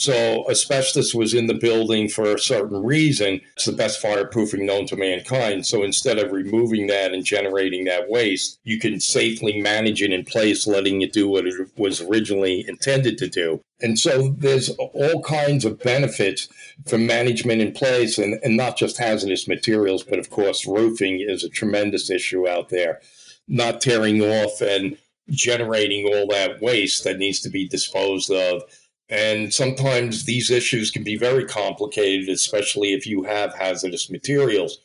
So 0.00 0.47
asbestos 0.49 1.14
was 1.14 1.35
in 1.35 1.47
the 1.47 1.52
building 1.52 2.09
for 2.09 2.35
a 2.35 2.38
certain 2.38 2.83
reason. 2.83 3.42
It's 3.57 3.66
the 3.66 3.73
best 3.73 4.02
fireproofing 4.02 4.64
known 4.64 4.87
to 4.87 4.97
mankind. 4.97 5.66
So 5.66 5.83
instead 5.83 6.19
of 6.19 6.33
removing 6.33 6.87
that 6.87 7.12
and 7.12 7.23
generating 7.23 7.85
that 7.85 8.09
waste, 8.09 8.59
you 8.64 8.78
can 8.78 8.99
safely 8.99 9.61
manage 9.61 10.00
it 10.00 10.11
in 10.11 10.25
place, 10.25 10.66
letting 10.66 11.02
it 11.02 11.12
do 11.12 11.28
what 11.28 11.47
it 11.47 11.54
was 11.76 12.00
originally 12.00 12.64
intended 12.66 13.19
to 13.19 13.28
do. 13.28 13.61
And 13.83 13.99
so 13.99 14.35
there's 14.38 14.71
all 14.71 15.23
kinds 15.23 15.66
of 15.66 15.78
benefits 15.80 16.49
from 16.87 17.07
management 17.07 17.61
in 17.61 17.73
place 17.73 18.16
and, 18.16 18.40
and 18.42 18.57
not 18.57 18.78
just 18.78 18.97
hazardous 18.97 19.47
materials, 19.47 20.02
but 20.02 20.19
of 20.19 20.30
course, 20.30 20.66
roofing 20.66 21.21
is 21.21 21.45
a 21.45 21.50
tremendous 21.50 22.09
issue 22.09 22.49
out 22.49 22.71
there. 22.71 23.02
Not 23.47 23.83
tearing 23.83 24.23
off 24.23 24.62
and 24.62 24.97
generating 25.28 26.07
all 26.07 26.26
that 26.28 26.62
waste 26.62 27.04
that 27.04 27.19
needs 27.19 27.40
to 27.40 27.50
be 27.50 27.69
disposed 27.69 28.30
of 28.30 28.62
and 29.10 29.52
sometimes 29.52 30.24
these 30.24 30.50
issues 30.50 30.90
can 30.90 31.02
be 31.02 31.16
very 31.16 31.44
complicated, 31.44 32.28
especially 32.28 32.92
if 32.92 33.06
you 33.06 33.24
have 33.24 33.54
hazardous 33.54 34.08
materials, 34.08 34.78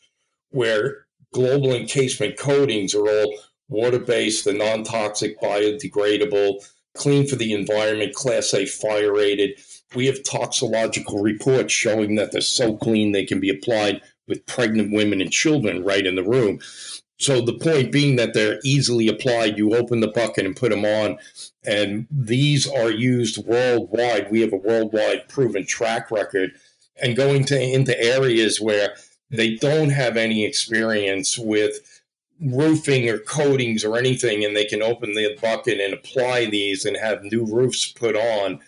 where 0.50 1.06
global 1.32 1.74
encasement 1.74 2.38
coatings 2.38 2.96
are 2.96 3.08
all 3.08 3.34
water 3.70 4.00
based, 4.00 4.48
and 4.48 4.58
non 4.58 4.84
toxic, 4.84 5.40
biodegradable, 5.40 6.68
clean 6.96 7.28
for 7.28 7.36
the 7.36 7.54
environment, 7.54 8.16
Class 8.16 8.54
A 8.54 8.66
fire 8.66 9.14
rated. 9.14 9.60
We 9.94 10.08
have 10.08 10.24
toxicological 10.24 11.22
reports 11.22 11.72
showing 11.72 12.16
that 12.16 12.32
they're 12.32 12.42
so 12.42 12.76
clean 12.76 13.12
they 13.12 13.26
can 13.26 13.40
be 13.40 13.50
applied 13.50 14.02
with 14.28 14.46
pregnant 14.48 14.92
women 14.92 15.22
and 15.22 15.32
children 15.32 15.84
right 15.84 16.06
in 16.06 16.16
the 16.16 16.24
room. 16.24 16.60
So 17.18 17.42
the 17.42 17.54
point 17.54 17.92
being 17.92 18.18
that 18.18 18.34
they're 18.34 18.60
easily 18.64 19.08
applied, 19.08 19.58
you 19.58 19.76
open 19.76 20.02
the 20.02 20.08
bucket 20.08 20.46
and 20.46 20.56
put 20.56 20.72
them 20.72 20.84
on, 20.84 21.18
and 21.66 22.08
these 22.12 22.68
are 22.68 22.92
used 22.92 23.46
worldwide. 23.46 24.30
We 24.30 24.42
have 24.42 24.52
a 24.52 24.58
worldwide 24.58 25.30
proven 25.30 25.66
track 25.66 26.12
record, 26.12 26.52
and 27.02 27.16
going 27.16 27.46
to 27.46 27.60
into 27.60 28.00
areas 28.02 28.60
where 28.60 28.96
they 29.32 29.56
don't 29.56 29.90
have 29.90 30.18
any 30.18 30.46
experience 30.46 31.38
with 31.38 32.02
roofing 32.42 33.10
or 33.10 33.18
coatings 33.20 33.86
or 33.86 33.98
anything, 33.98 34.44
and 34.44 34.56
they 34.56 34.66
can 34.66 34.82
open 34.82 35.14
the 35.14 35.38
bucket 35.42 35.80
and 35.80 35.94
apply 35.94 36.46
these 36.46 36.86
and 36.86 36.98
have 36.98 37.24
new 37.24 37.46
roofs 37.46 37.92
put 37.94 38.16
on 38.16 38.60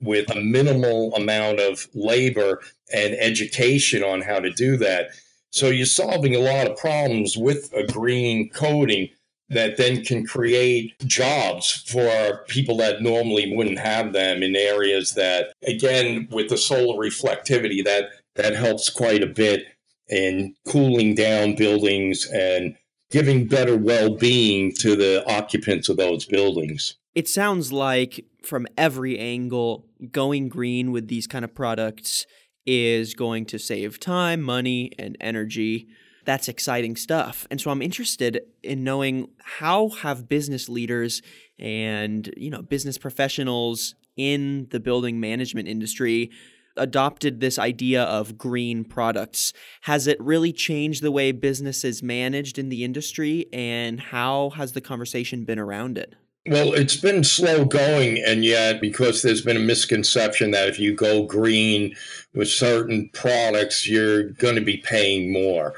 with 0.00 0.28
a 0.30 0.40
minimal 0.40 1.14
amount 1.14 1.60
of 1.60 1.86
labor 1.94 2.60
and 2.92 3.14
education 3.14 4.02
on 4.02 4.20
how 4.22 4.40
to 4.40 4.50
do 4.50 4.76
that 4.76 5.10
so 5.52 5.68
you're 5.68 5.86
solving 5.86 6.34
a 6.34 6.40
lot 6.40 6.66
of 6.68 6.76
problems 6.76 7.36
with 7.36 7.72
a 7.72 7.86
green 7.86 8.48
coating 8.50 9.08
that 9.48 9.76
then 9.76 10.02
can 10.02 10.26
create 10.26 10.98
jobs 11.06 11.84
for 11.86 12.44
people 12.48 12.76
that 12.78 13.02
normally 13.02 13.54
wouldn't 13.54 13.78
have 13.78 14.12
them 14.12 14.42
in 14.42 14.56
areas 14.56 15.12
that 15.12 15.52
again 15.66 16.26
with 16.30 16.48
the 16.48 16.56
solar 16.56 16.98
reflectivity 16.98 17.84
that 17.84 18.10
that 18.34 18.54
helps 18.54 18.88
quite 18.88 19.22
a 19.22 19.26
bit 19.26 19.66
in 20.08 20.54
cooling 20.66 21.14
down 21.14 21.54
buildings 21.54 22.26
and 22.26 22.76
giving 23.10 23.46
better 23.46 23.76
well-being 23.76 24.72
to 24.72 24.96
the 24.96 25.22
occupants 25.30 25.90
of 25.90 25.98
those 25.98 26.24
buildings. 26.24 26.96
It 27.14 27.28
sounds 27.28 27.70
like 27.70 28.24
from 28.42 28.66
every 28.78 29.18
angle 29.18 29.86
going 30.10 30.48
green 30.48 30.92
with 30.92 31.08
these 31.08 31.26
kind 31.26 31.44
of 31.44 31.54
products 31.54 32.26
is 32.66 33.14
going 33.14 33.46
to 33.46 33.58
save 33.58 34.00
time, 34.00 34.42
money, 34.42 34.92
and 34.98 35.16
energy. 35.20 35.88
That's 36.24 36.48
exciting 36.48 36.96
stuff. 36.96 37.46
And 37.50 37.60
so 37.60 37.70
I'm 37.70 37.82
interested 37.82 38.40
in 38.62 38.84
knowing 38.84 39.30
how 39.42 39.88
have 39.88 40.28
business 40.28 40.68
leaders 40.68 41.20
and, 41.58 42.32
you 42.36 42.50
know, 42.50 42.62
business 42.62 42.98
professionals 42.98 43.94
in 44.16 44.68
the 44.70 44.80
building 44.80 45.18
management 45.20 45.68
industry 45.68 46.30
adopted 46.76 47.40
this 47.40 47.58
idea 47.58 48.02
of 48.02 48.38
green 48.38 48.84
products. 48.84 49.52
Has 49.82 50.06
it 50.06 50.16
really 50.20 50.52
changed 50.52 51.02
the 51.02 51.10
way 51.10 51.32
business 51.32 51.84
is 51.84 52.02
managed 52.02 52.58
in 52.58 52.68
the 52.68 52.84
industry 52.84 53.46
and 53.52 54.00
how 54.00 54.50
has 54.50 54.72
the 54.72 54.80
conversation 54.80 55.44
been 55.44 55.58
around 55.58 55.98
it? 55.98 56.14
Well, 56.46 56.74
it's 56.74 56.96
been 56.96 57.22
slow 57.22 57.64
going, 57.64 58.18
and 58.26 58.44
yet 58.44 58.80
because 58.80 59.22
there's 59.22 59.42
been 59.42 59.56
a 59.56 59.60
misconception 59.60 60.50
that 60.50 60.68
if 60.68 60.78
you 60.78 60.92
go 60.92 61.24
green 61.24 61.94
with 62.34 62.48
certain 62.48 63.10
products, 63.12 63.88
you're 63.88 64.24
going 64.24 64.56
to 64.56 64.60
be 64.60 64.78
paying 64.78 65.32
more. 65.32 65.74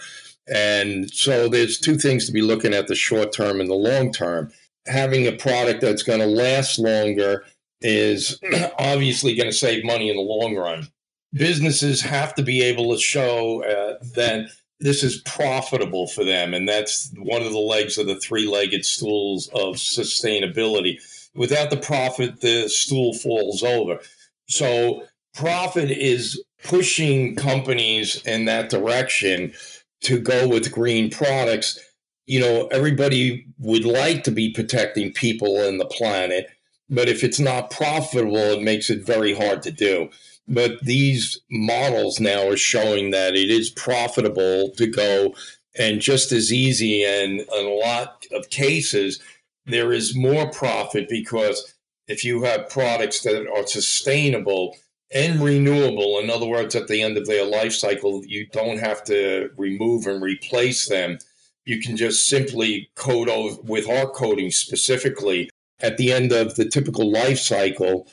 And 0.49 1.13
so 1.13 1.49
there's 1.49 1.79
two 1.79 1.97
things 1.97 2.27
to 2.27 2.33
be 2.33 2.41
looking 2.41 2.73
at 2.73 2.87
the 2.87 2.95
short 2.95 3.33
term 3.33 3.61
and 3.61 3.69
the 3.69 3.75
long 3.75 4.11
term. 4.11 4.53
Having 4.87 5.27
a 5.27 5.33
product 5.33 5.83
that's 5.83 6.03
going 6.03 6.21
to 6.21 6.27
last 6.27 6.79
longer 6.79 7.45
is 7.83 8.39
obviously 8.79 9.35
going 9.35 9.51
to 9.51 9.57
save 9.57 9.85
money 9.85 10.09
in 10.09 10.17
the 10.17 10.23
long 10.23 10.55
run. 10.55 10.89
Businesses 11.35 12.01
have 12.01 12.35
to 12.37 12.43
be 12.43 12.63
able 12.63 12.95
to 12.95 13.01
show 13.01 13.63
uh, 13.65 14.03
that 14.15 14.49
this 14.85 15.03
is 15.03 15.23
profitable 15.23 16.07
for 16.07 16.25
them. 16.25 16.53
And 16.53 16.69
that's 16.69 17.11
one 17.17 17.41
of 17.41 17.53
the 17.53 17.59
legs 17.59 17.97
of 17.97 18.07
the 18.07 18.21
three 18.21 18.47
legged 18.47 18.85
stools 18.85 19.49
of 19.49 19.77
sustainability. 19.77 21.01
Without 21.35 21.71
the 21.71 21.79
profit, 21.79 22.43
the 22.43 22.69
stool 22.69 23.15
falls 23.15 23.63
over. 23.63 23.99
So, 24.47 25.05
profit 25.35 25.91
is 25.91 26.45
pushing 26.63 27.35
companies 27.35 28.23
in 28.27 28.45
that 28.45 28.69
direction 28.69 29.55
to 30.03 30.21
go 30.21 30.47
with 30.47 30.71
green 30.71 31.09
products. 31.09 31.81
You 32.27 32.41
know, 32.41 32.67
everybody 32.67 33.47
would 33.59 33.87
like 33.87 34.23
to 34.25 34.31
be 34.31 34.53
protecting 34.53 35.15
people 35.15 35.63
and 35.63 35.81
the 35.81 35.87
planet, 35.87 36.51
but 36.91 37.09
if 37.09 37.25
it's 37.25 37.41
not 37.41 37.71
profitable, 37.71 38.37
it 38.37 38.63
makes 38.63 38.91
it 38.91 39.05
very 39.05 39.35
hard 39.35 39.63
to 39.63 39.71
do. 39.71 40.11
But 40.47 40.81
these 40.83 41.41
models 41.51 42.21
now 42.21 42.49
are 42.49 42.57
showing 42.57 43.11
that 43.11 43.35
it 43.35 43.51
is 43.51 43.71
profitable 43.71 44.71
to 44.77 44.87
go 44.87 45.35
and 45.79 46.01
just 46.01 46.33
as 46.33 46.53
easy. 46.53 47.05
And 47.05 47.41
in 47.41 47.67
a 47.67 47.69
lot 47.69 48.27
of 48.33 48.51
cases, 48.51 49.21
there 49.67 49.93
is 49.93 50.15
more 50.15 50.51
profit 50.51 51.09
because 51.09 51.75
if 52.07 52.25
you 52.25 52.43
have 52.43 52.69
products 52.69 53.23
that 53.23 53.49
are 53.51 53.67
sustainable 53.67 54.77
and 55.13 55.41
renewable, 55.41 56.19
in 56.19 56.29
other 56.29 56.47
words, 56.47 56.75
at 56.75 56.89
the 56.89 57.01
end 57.01 57.17
of 57.17 57.27
their 57.27 57.47
life 57.47 57.73
cycle, 57.73 58.23
you 58.27 58.47
don't 58.49 58.79
have 58.79 59.03
to 59.05 59.51
remove 59.57 60.07
and 60.07 60.23
replace 60.23 60.89
them. 60.89 61.19
You 61.65 61.81
can 61.81 61.97
just 61.97 62.29
simply 62.29 62.91
coat 62.95 63.29
over 63.29 63.61
with 63.63 63.89
our 63.89 64.07
coating 64.07 64.51
specifically 64.51 65.49
at 65.81 65.97
the 65.97 66.13
end 66.13 66.33
of 66.33 66.57
the 66.57 66.69
typical 66.69 67.11
life 67.11 67.39
cycle 67.39 68.07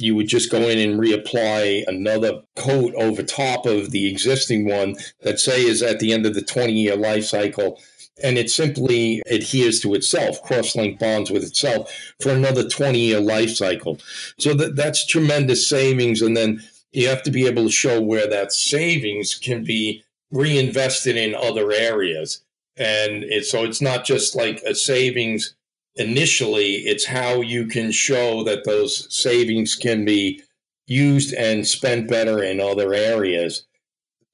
you 0.00 0.14
would 0.14 0.28
just 0.28 0.50
go 0.50 0.68
in 0.68 0.78
and 0.78 1.00
reapply 1.00 1.84
another 1.86 2.42
coat 2.56 2.94
over 2.94 3.22
top 3.22 3.66
of 3.66 3.90
the 3.90 4.10
existing 4.10 4.66
one 4.66 4.96
that 5.22 5.38
say 5.40 5.62
is 5.62 5.82
at 5.82 6.00
the 6.00 6.12
end 6.12 6.26
of 6.26 6.34
the 6.34 6.42
20 6.42 6.72
year 6.72 6.96
life 6.96 7.24
cycle 7.24 7.80
and 8.22 8.36
it 8.36 8.50
simply 8.50 9.22
adheres 9.30 9.80
to 9.80 9.94
itself 9.94 10.42
cross-link 10.42 10.98
bonds 10.98 11.30
with 11.30 11.44
itself 11.44 12.12
for 12.20 12.30
another 12.30 12.68
20 12.68 12.98
year 12.98 13.20
life 13.20 13.54
cycle. 13.54 13.98
So 14.38 14.54
that, 14.54 14.76
that's 14.76 15.06
tremendous 15.06 15.68
savings 15.68 16.22
and 16.22 16.36
then 16.36 16.62
you 16.92 17.08
have 17.08 17.22
to 17.24 17.30
be 17.30 17.46
able 17.46 17.64
to 17.64 17.70
show 17.70 18.00
where 18.00 18.28
that 18.28 18.52
savings 18.52 19.34
can 19.34 19.62
be 19.62 20.02
reinvested 20.30 21.16
in 21.16 21.34
other 21.34 21.70
areas. 21.72 22.42
And 22.76 23.24
it, 23.24 23.44
so 23.44 23.64
it's 23.64 23.82
not 23.82 24.04
just 24.04 24.36
like 24.36 24.62
a 24.62 24.74
savings 24.74 25.54
initially, 25.98 26.76
it's 26.76 27.04
how 27.04 27.40
you 27.40 27.66
can 27.66 27.92
show 27.92 28.42
that 28.44 28.64
those 28.64 29.06
savings 29.14 29.74
can 29.74 30.04
be 30.04 30.42
used 30.86 31.34
and 31.34 31.66
spent 31.66 32.08
better 32.08 32.42
in 32.42 32.60
other 32.60 32.94
areas. 32.94 33.66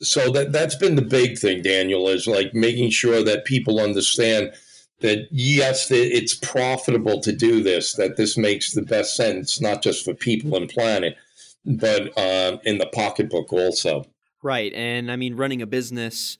So 0.02 0.30
that 0.32 0.52
that's 0.52 0.76
been 0.76 0.96
the 0.96 1.02
big 1.02 1.38
thing, 1.38 1.62
Daniel, 1.62 2.08
is 2.08 2.26
like 2.26 2.54
making 2.54 2.90
sure 2.90 3.22
that 3.22 3.44
people 3.44 3.80
understand 3.80 4.52
that 5.00 5.26
yes, 5.30 5.90
it's 5.90 6.34
profitable 6.34 7.20
to 7.20 7.32
do 7.32 7.62
this. 7.62 7.94
That 7.94 8.16
this 8.16 8.36
makes 8.36 8.72
the 8.72 8.82
best 8.82 9.16
sense, 9.16 9.60
not 9.60 9.82
just 9.82 10.04
for 10.04 10.14
people 10.14 10.56
and 10.56 10.68
planet, 10.68 11.16
but 11.64 12.16
uh, 12.18 12.58
in 12.64 12.78
the 12.78 12.86
pocketbook 12.86 13.52
also. 13.52 14.04
Right, 14.42 14.72
and 14.74 15.10
I 15.10 15.16
mean, 15.16 15.36
running 15.36 15.62
a 15.62 15.66
business, 15.66 16.36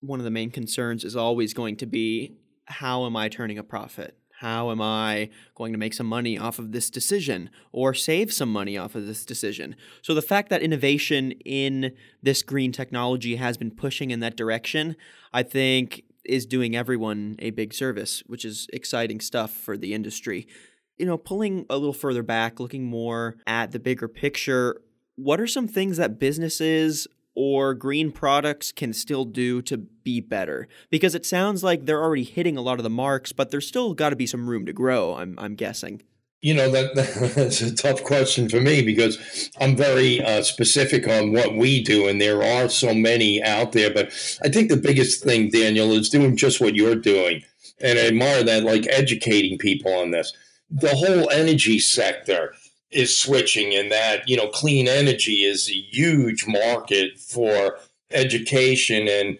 one 0.00 0.20
of 0.20 0.24
the 0.24 0.30
main 0.30 0.50
concerns 0.50 1.04
is 1.04 1.16
always 1.16 1.52
going 1.52 1.76
to 1.78 1.86
be 1.86 2.36
how 2.66 3.04
am 3.04 3.16
I 3.16 3.28
turning 3.28 3.58
a 3.58 3.64
profit? 3.64 4.16
How 4.40 4.70
am 4.70 4.80
I 4.80 5.28
going 5.54 5.72
to 5.72 5.78
make 5.78 5.92
some 5.92 6.06
money 6.06 6.38
off 6.38 6.58
of 6.58 6.72
this 6.72 6.88
decision 6.88 7.50
or 7.72 7.92
save 7.92 8.32
some 8.32 8.50
money 8.50 8.78
off 8.78 8.94
of 8.94 9.06
this 9.06 9.26
decision? 9.26 9.76
So, 10.00 10.14
the 10.14 10.22
fact 10.22 10.48
that 10.48 10.62
innovation 10.62 11.32
in 11.44 11.92
this 12.22 12.42
green 12.42 12.72
technology 12.72 13.36
has 13.36 13.58
been 13.58 13.70
pushing 13.70 14.10
in 14.10 14.20
that 14.20 14.38
direction, 14.38 14.96
I 15.30 15.42
think 15.42 16.04
is 16.24 16.46
doing 16.46 16.74
everyone 16.74 17.36
a 17.40 17.50
big 17.50 17.74
service, 17.74 18.22
which 18.28 18.46
is 18.46 18.66
exciting 18.72 19.20
stuff 19.20 19.50
for 19.50 19.76
the 19.76 19.92
industry. 19.92 20.48
You 20.96 21.04
know, 21.04 21.18
pulling 21.18 21.66
a 21.68 21.76
little 21.76 21.92
further 21.92 22.22
back, 22.22 22.58
looking 22.58 22.84
more 22.84 23.36
at 23.46 23.72
the 23.72 23.78
bigger 23.78 24.08
picture, 24.08 24.80
what 25.16 25.38
are 25.38 25.46
some 25.46 25.68
things 25.68 25.98
that 25.98 26.18
businesses 26.18 27.06
or 27.34 27.74
green 27.74 28.12
products 28.12 28.72
can 28.72 28.92
still 28.92 29.24
do 29.24 29.62
to 29.62 29.78
be 29.78 30.20
better? 30.20 30.68
Because 30.90 31.14
it 31.14 31.26
sounds 31.26 31.62
like 31.62 31.86
they're 31.86 32.02
already 32.02 32.24
hitting 32.24 32.56
a 32.56 32.62
lot 32.62 32.78
of 32.78 32.82
the 32.82 32.90
marks, 32.90 33.32
but 33.32 33.50
there's 33.50 33.66
still 33.66 33.94
got 33.94 34.10
to 34.10 34.16
be 34.16 34.26
some 34.26 34.48
room 34.48 34.66
to 34.66 34.72
grow, 34.72 35.14
I'm, 35.14 35.38
I'm 35.38 35.54
guessing. 35.54 36.02
You 36.42 36.54
know 36.54 36.70
that 36.70 36.94
that's 37.34 37.60
a 37.60 37.74
tough 37.74 38.02
question 38.02 38.48
for 38.48 38.60
me 38.60 38.82
because 38.82 39.50
I'm 39.60 39.76
very 39.76 40.22
uh, 40.22 40.42
specific 40.42 41.06
on 41.06 41.32
what 41.32 41.54
we 41.54 41.82
do, 41.82 42.08
and 42.08 42.20
there 42.20 42.42
are 42.42 42.68
so 42.70 42.94
many 42.94 43.42
out 43.42 43.72
there. 43.72 43.92
But 43.92 44.06
I 44.42 44.48
think 44.48 44.70
the 44.70 44.78
biggest 44.78 45.22
thing, 45.22 45.50
Daniel, 45.50 45.92
is 45.92 46.08
doing 46.08 46.36
just 46.36 46.60
what 46.60 46.74
you're 46.74 46.94
doing, 46.94 47.44
and 47.82 47.98
I 47.98 48.06
admire 48.06 48.42
that, 48.42 48.64
like 48.64 48.86
educating 48.88 49.58
people 49.58 49.92
on 49.92 50.12
this. 50.12 50.32
The 50.70 50.94
whole 50.94 51.28
energy 51.30 51.78
sector 51.78 52.54
is 52.90 53.18
switching, 53.18 53.74
and 53.74 53.90
that 53.92 54.28
you 54.28 54.36
know, 54.36 54.48
clean 54.48 54.88
energy 54.88 55.44
is 55.44 55.68
a 55.68 55.74
huge 55.74 56.46
market 56.46 57.18
for 57.18 57.78
education 58.12 59.06
and 59.08 59.38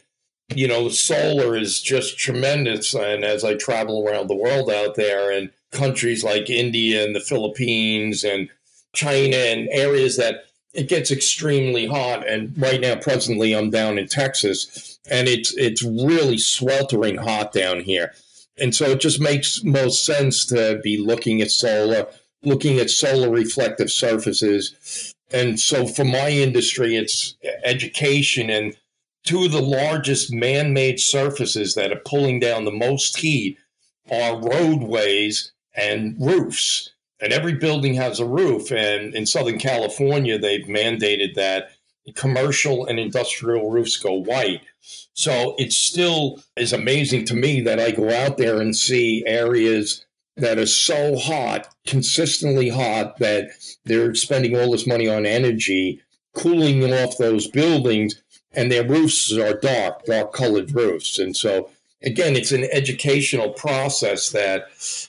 you 0.54 0.66
know, 0.66 0.88
solar 0.88 1.56
is 1.56 1.80
just 1.80 2.18
tremendous. 2.18 2.94
And 2.94 3.24
as 3.24 3.44
I 3.44 3.54
travel 3.54 4.06
around 4.06 4.28
the 4.28 4.36
world 4.36 4.70
out 4.70 4.96
there 4.96 5.30
and 5.30 5.50
countries 5.70 6.24
like 6.24 6.50
India 6.50 7.04
and 7.04 7.14
the 7.14 7.20
Philippines 7.20 8.24
and 8.24 8.48
China 8.94 9.36
and 9.36 9.68
areas 9.70 10.16
that 10.16 10.46
it 10.72 10.88
gets 10.88 11.10
extremely 11.10 11.86
hot. 11.86 12.26
And 12.26 12.52
right 12.60 12.80
now, 12.80 12.96
presently, 12.96 13.54
I'm 13.54 13.70
down 13.70 13.98
in 13.98 14.08
Texas 14.08 14.98
and 15.10 15.28
it's, 15.28 15.54
it's 15.56 15.82
really 15.82 16.38
sweltering 16.38 17.16
hot 17.16 17.52
down 17.52 17.80
here. 17.80 18.12
And 18.58 18.74
so 18.74 18.86
it 18.86 19.00
just 19.00 19.20
makes 19.20 19.62
most 19.64 20.04
sense 20.04 20.44
to 20.46 20.80
be 20.82 20.98
looking 20.98 21.40
at 21.40 21.50
solar, 21.50 22.06
looking 22.42 22.78
at 22.78 22.90
solar 22.90 23.30
reflective 23.30 23.90
surfaces. 23.90 25.14
And 25.32 25.60
so 25.60 25.86
for 25.86 26.04
my 26.04 26.30
industry, 26.30 26.96
it's 26.96 27.36
education 27.64 28.50
and 28.50 28.76
two 29.24 29.44
of 29.44 29.52
the 29.52 29.62
largest 29.62 30.32
man 30.32 30.72
made 30.72 30.98
surfaces 30.98 31.74
that 31.74 31.92
are 31.92 32.02
pulling 32.04 32.40
down 32.40 32.64
the 32.64 32.72
most 32.72 33.16
heat 33.18 33.58
are 34.10 34.40
roadways 34.40 35.52
and 35.74 36.16
roofs. 36.18 36.90
And 37.20 37.32
every 37.32 37.54
building 37.54 37.94
has 37.94 38.18
a 38.18 38.26
roof. 38.26 38.72
And 38.72 39.14
in 39.14 39.26
Southern 39.26 39.58
California, 39.58 40.38
they've 40.38 40.64
mandated 40.64 41.34
that 41.34 41.70
commercial 42.14 42.86
and 42.86 42.98
industrial 42.98 43.70
roofs 43.70 43.96
go 43.96 44.14
white. 44.14 44.62
So 45.12 45.54
it 45.58 45.72
still 45.72 46.42
is 46.56 46.72
amazing 46.72 47.26
to 47.26 47.34
me 47.34 47.60
that 47.60 47.78
I 47.78 47.90
go 47.90 48.10
out 48.10 48.38
there 48.38 48.60
and 48.60 48.74
see 48.74 49.22
areas 49.26 50.04
that 50.36 50.58
are 50.58 50.66
so 50.66 51.16
hot, 51.16 51.68
consistently 51.86 52.68
hot, 52.68 53.18
that 53.18 53.50
they're 53.84 54.14
spending 54.14 54.56
all 54.56 54.70
this 54.70 54.86
money 54.86 55.08
on 55.08 55.26
energy, 55.26 56.00
cooling 56.34 56.82
off 56.92 57.18
those 57.18 57.46
buildings 57.48 58.20
and 58.52 58.70
their 58.70 58.86
roofs 58.86 59.32
are 59.36 59.54
dark, 59.54 60.04
dark 60.04 60.32
colored 60.32 60.74
roofs. 60.74 61.18
And 61.18 61.36
so, 61.36 61.70
again, 62.02 62.36
it's 62.36 62.52
an 62.52 62.64
educational 62.72 63.50
process 63.50 64.30
that 64.30 64.64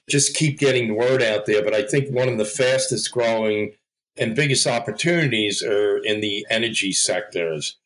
just 0.08 0.36
keep 0.36 0.60
getting 0.60 0.88
the 0.88 0.94
word 0.94 1.22
out 1.22 1.46
there. 1.46 1.64
But 1.64 1.74
I 1.74 1.84
think 1.84 2.14
one 2.14 2.30
of 2.30 2.38
the 2.38 2.46
fastest 2.46 3.12
growing 3.12 3.74
and 4.18 4.36
biggest 4.36 4.68
opportunities 4.68 5.64
are 5.64 5.98
in 5.98 6.22
the 6.22 6.46
energy 6.50 6.92
sectors 6.92 7.78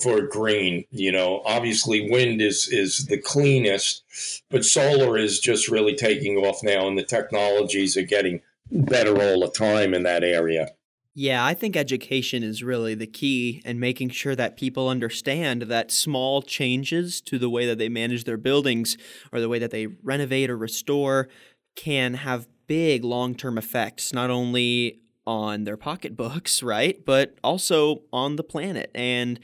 for 0.00 0.22
green. 0.22 0.84
You 0.90 1.12
know, 1.12 1.42
obviously 1.44 2.10
wind 2.10 2.40
is 2.40 2.68
is 2.70 3.06
the 3.06 3.18
cleanest, 3.18 4.04
but 4.50 4.64
solar 4.64 5.16
is 5.18 5.40
just 5.40 5.68
really 5.68 5.94
taking 5.94 6.36
off 6.36 6.62
now, 6.62 6.86
and 6.86 6.98
the 6.98 7.04
technologies 7.04 7.96
are 7.96 8.02
getting 8.02 8.40
better 8.70 9.20
all 9.20 9.40
the 9.40 9.50
time 9.50 9.94
in 9.94 10.02
that 10.04 10.24
area. 10.24 10.68
Yeah, 11.14 11.44
I 11.44 11.52
think 11.52 11.76
education 11.76 12.42
is 12.42 12.62
really 12.62 12.94
the 12.94 13.06
key 13.06 13.60
and 13.66 13.78
making 13.78 14.10
sure 14.10 14.34
that 14.34 14.56
people 14.56 14.88
understand 14.88 15.62
that 15.62 15.90
small 15.90 16.40
changes 16.40 17.20
to 17.22 17.38
the 17.38 17.50
way 17.50 17.66
that 17.66 17.76
they 17.76 17.90
manage 17.90 18.24
their 18.24 18.38
buildings 18.38 18.96
or 19.30 19.38
the 19.38 19.48
way 19.48 19.58
that 19.58 19.70
they 19.70 19.88
renovate 20.02 20.48
or 20.48 20.56
restore 20.56 21.28
can 21.76 22.14
have 22.14 22.48
big 22.66 23.04
long 23.04 23.34
term 23.34 23.58
effects, 23.58 24.14
not 24.14 24.30
only 24.30 25.00
on 25.26 25.64
their 25.64 25.76
pocketbooks, 25.76 26.62
right, 26.62 27.04
but 27.04 27.36
also 27.44 28.02
on 28.10 28.36
the 28.36 28.44
planet. 28.44 28.90
And 28.94 29.38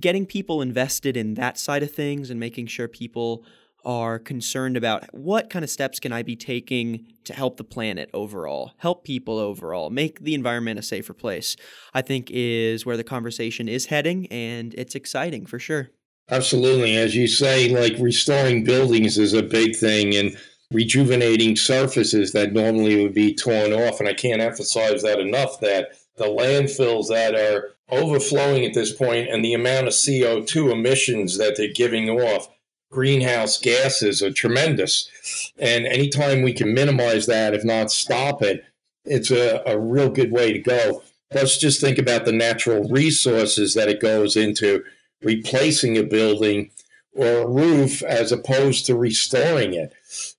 getting 0.00 0.26
people 0.26 0.62
invested 0.62 1.16
in 1.16 1.34
that 1.34 1.58
side 1.58 1.82
of 1.82 1.92
things 1.92 2.30
and 2.30 2.38
making 2.40 2.66
sure 2.66 2.88
people 2.88 3.44
are 3.84 4.18
concerned 4.18 4.76
about 4.76 5.04
what 5.14 5.48
kind 5.48 5.64
of 5.64 5.70
steps 5.70 6.00
can 6.00 6.12
I 6.12 6.24
be 6.24 6.34
taking 6.34 7.06
to 7.24 7.32
help 7.32 7.56
the 7.56 7.64
planet 7.64 8.10
overall, 8.12 8.72
help 8.78 9.04
people 9.04 9.38
overall, 9.38 9.90
make 9.90 10.20
the 10.20 10.34
environment 10.34 10.80
a 10.80 10.82
safer 10.82 11.14
place, 11.14 11.56
I 11.94 12.02
think 12.02 12.28
is 12.32 12.84
where 12.84 12.96
the 12.96 13.04
conversation 13.04 13.68
is 13.68 13.86
heading, 13.86 14.26
and 14.26 14.74
it's 14.74 14.96
exciting 14.96 15.46
for 15.46 15.60
sure. 15.60 15.90
Absolutely. 16.28 16.96
As 16.96 17.14
you 17.14 17.28
say, 17.28 17.68
like 17.68 17.96
restoring 18.00 18.64
buildings 18.64 19.18
is 19.18 19.32
a 19.32 19.42
big 19.42 19.76
thing 19.76 20.16
and 20.16 20.36
rejuvenating 20.72 21.54
surfaces 21.54 22.32
that 22.32 22.52
normally 22.52 23.00
would 23.00 23.14
be 23.14 23.32
torn 23.32 23.72
off. 23.72 24.00
And 24.00 24.08
I 24.08 24.14
can't 24.14 24.42
emphasize 24.42 25.02
that 25.02 25.20
enough 25.20 25.60
that 25.60 25.90
the 26.16 26.24
landfills 26.24 27.08
that 27.08 27.36
are 27.36 27.75
overflowing 27.90 28.64
at 28.64 28.74
this 28.74 28.92
point 28.92 29.28
and 29.28 29.44
the 29.44 29.54
amount 29.54 29.86
of 29.86 29.92
CO2 29.92 30.72
emissions 30.72 31.38
that 31.38 31.56
they're 31.56 31.72
giving 31.72 32.10
off 32.10 32.48
greenhouse 32.90 33.58
gases 33.58 34.22
are 34.22 34.32
tremendous. 34.32 35.10
And 35.58 35.86
anytime 35.86 36.42
we 36.42 36.52
can 36.52 36.74
minimize 36.74 37.26
that, 37.26 37.54
if 37.54 37.64
not 37.64 37.90
stop 37.90 38.42
it, 38.42 38.64
it's 39.04 39.30
a, 39.30 39.62
a 39.66 39.78
real 39.78 40.10
good 40.10 40.32
way 40.32 40.52
to 40.52 40.58
go. 40.58 41.02
Let's 41.32 41.58
just 41.58 41.80
think 41.80 41.98
about 41.98 42.24
the 42.24 42.32
natural 42.32 42.88
resources 42.88 43.74
that 43.74 43.88
it 43.88 44.00
goes 44.00 44.36
into 44.36 44.84
replacing 45.22 45.96
a 45.96 46.02
building 46.02 46.70
or 47.12 47.26
a 47.26 47.48
roof 47.48 48.02
as 48.02 48.30
opposed 48.30 48.86
to 48.86 48.96
restoring 48.96 49.74
it. 49.74 49.92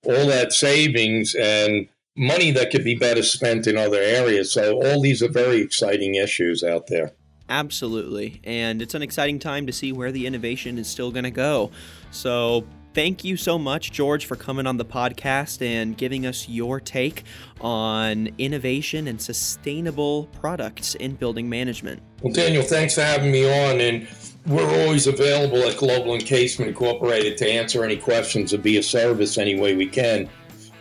All 0.06 0.28
that 0.28 0.54
savings 0.54 1.36
and 1.36 1.88
money 2.16 2.52
that 2.52 2.72
could 2.72 2.84
be 2.84 2.96
better 2.96 3.24
spent 3.24 3.68
in 3.68 3.78
other 3.78 4.02
areas. 4.02 4.52
So, 4.52 4.82
all 4.82 5.02
these 5.02 5.22
are 5.22 5.30
very 5.30 5.62
exciting 5.62 6.16
issues 6.16 6.64
out 6.64 6.88
there. 6.88 7.14
Absolutely. 7.50 8.42
And 8.44 8.82
it's 8.82 8.94
an 8.94 9.02
exciting 9.02 9.40
time 9.40 9.68
to 9.68 9.74
see 9.74 9.94
where 9.94 10.12
the 10.12 10.26
innovation 10.26 10.78
is 10.78 10.88
still 10.88 11.12
going 11.12 11.24
to 11.24 11.32
go. 11.32 11.72
So, 12.12 12.66
thank 12.94 13.24
you 13.24 13.38
so 13.38 13.60
much, 13.60 13.92
George, 13.92 14.26
for 14.26 14.36
coming 14.36 14.66
on 14.66 14.78
the 14.78 14.86
podcast 14.86 15.62
and 15.62 15.96
giving 15.96 16.26
us 16.26 16.50
your 16.50 16.80
take 16.80 17.24
on 17.62 18.28
innovation 18.40 19.08
and 19.08 19.22
sustainable 19.22 20.26
products 20.40 20.96
in 20.96 21.14
building 21.14 21.48
management. 21.48 22.02
Well, 22.24 22.34
Daniel, 22.34 22.64
thanks 22.64 22.96
for 22.96 23.02
having 23.02 23.32
me 23.32 23.46
on. 23.46 23.80
And 23.80 24.08
we're 24.48 24.82
always 24.82 25.06
available 25.06 25.60
at 25.60 25.78
Global 25.78 26.16
Encasement 26.16 26.70
Incorporated 26.70 27.38
to 27.38 27.48
answer 27.48 27.84
any 27.84 27.98
questions 27.98 28.54
or 28.54 28.58
be 28.58 28.78
a 28.78 28.84
service 28.84 29.38
any 29.38 29.60
way 29.60 29.76
we 29.76 29.86
can. 29.86 30.28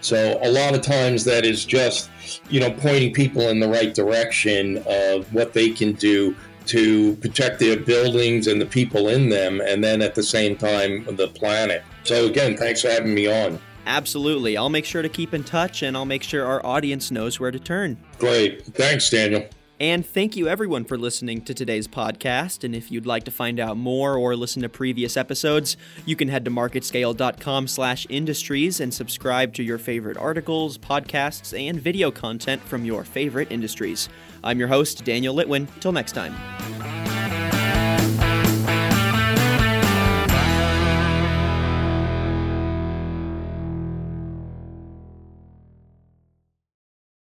So 0.00 0.38
a 0.42 0.48
lot 0.48 0.74
of 0.74 0.82
times 0.82 1.24
that 1.24 1.44
is 1.44 1.64
just, 1.64 2.10
you 2.48 2.60
know, 2.60 2.70
pointing 2.70 3.12
people 3.12 3.42
in 3.42 3.60
the 3.60 3.68
right 3.68 3.92
direction 3.92 4.82
of 4.86 5.32
what 5.34 5.52
they 5.52 5.70
can 5.70 5.92
do 5.92 6.34
to 6.66 7.14
protect 7.16 7.58
their 7.58 7.78
buildings 7.78 8.46
and 8.46 8.60
the 8.60 8.66
people 8.66 9.08
in 9.08 9.28
them, 9.28 9.60
and 9.60 9.82
then 9.82 10.02
at 10.02 10.14
the 10.14 10.22
same 10.22 10.56
time, 10.56 11.04
the 11.16 11.28
planet. 11.28 11.82
So, 12.04 12.26
again, 12.26 12.56
thanks 12.56 12.82
for 12.82 12.88
having 12.88 13.14
me 13.14 13.26
on. 13.26 13.58
Absolutely. 13.86 14.56
I'll 14.56 14.68
make 14.68 14.84
sure 14.84 15.02
to 15.02 15.08
keep 15.08 15.32
in 15.32 15.44
touch 15.44 15.82
and 15.82 15.96
I'll 15.96 16.04
make 16.04 16.24
sure 16.24 16.44
our 16.44 16.64
audience 16.66 17.10
knows 17.10 17.38
where 17.38 17.52
to 17.52 17.58
turn. 17.60 17.96
Great. 18.18 18.64
Thanks, 18.66 19.08
Daniel. 19.08 19.46
And 19.78 20.06
thank 20.06 20.36
you 20.36 20.48
everyone 20.48 20.84
for 20.84 20.96
listening 20.96 21.42
to 21.42 21.54
today's 21.54 21.86
podcast. 21.86 22.64
And 22.64 22.74
if 22.74 22.90
you'd 22.90 23.06
like 23.06 23.24
to 23.24 23.30
find 23.30 23.60
out 23.60 23.76
more 23.76 24.16
or 24.16 24.34
listen 24.34 24.62
to 24.62 24.68
previous 24.68 25.16
episodes, 25.16 25.76
you 26.06 26.16
can 26.16 26.28
head 26.28 26.44
to 26.46 26.50
marketscale.com 26.50 27.68
slash 27.68 28.06
industries 28.08 28.80
and 28.80 28.92
subscribe 28.92 29.52
to 29.54 29.62
your 29.62 29.78
favorite 29.78 30.16
articles, 30.16 30.78
podcasts, 30.78 31.58
and 31.58 31.80
video 31.80 32.10
content 32.10 32.62
from 32.62 32.84
your 32.84 33.04
favorite 33.04 33.52
industries. 33.52 34.08
I'm 34.42 34.58
your 34.58 34.68
host, 34.68 35.04
Daniel 35.04 35.34
Litwin. 35.34 35.68
Till 35.80 35.92
next 35.92 36.12
time. 36.12 36.85